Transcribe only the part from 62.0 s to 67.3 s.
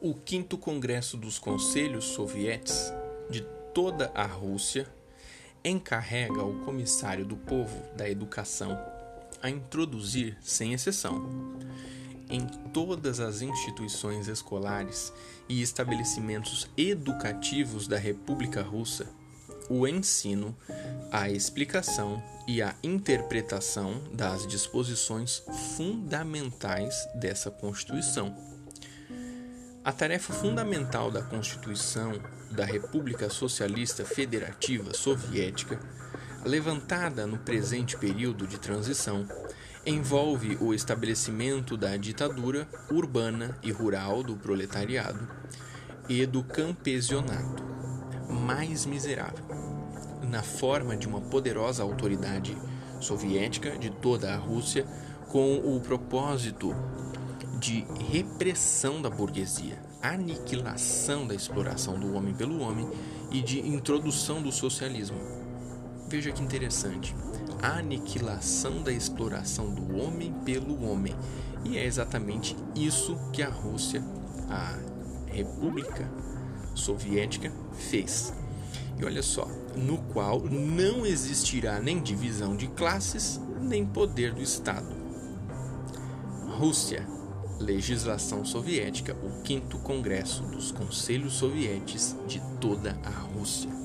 do homem pelo homem e de introdução do socialismo. Veja que interessante.